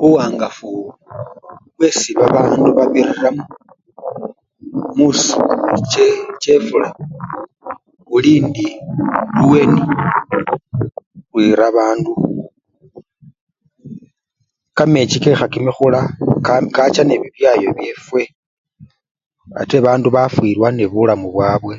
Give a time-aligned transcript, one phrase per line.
[0.00, 0.70] Buwangafu
[1.76, 3.44] bwesi babandu babiriramo
[4.96, 5.54] musiku
[5.92, 6.06] che
[6.42, 6.88] chefula
[8.08, 8.66] bulindi
[9.36, 9.82] luweni
[11.30, 12.12] lwira bandu,
[14.76, 16.00] kamechi kekha kimikhula
[16.76, 18.22] kacha nebibyayo byefwe
[19.60, 21.74] ate bandu bafwilwa nebulamu bwabwe.